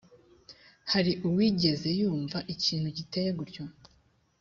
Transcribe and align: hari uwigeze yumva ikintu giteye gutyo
hari 0.91 1.11
uwigeze 1.27 1.87
yumva 1.99 2.37
ikintu 2.53 2.87
giteye 2.97 3.29
gutyo 3.37 3.63